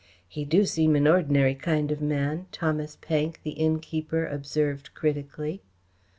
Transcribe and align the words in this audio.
"He 0.27 0.45
do 0.45 0.65
seem 0.65 0.95
an 0.95 1.05
ordinary 1.07 1.53
kind 1.53 1.91
of 1.91 2.01
a 2.01 2.03
man," 2.03 2.47
Thomas 2.51 2.97
Pank, 3.01 3.39
the 3.43 3.51
innkeeper 3.51 4.25
observed 4.25 4.95
critically. 4.95 5.61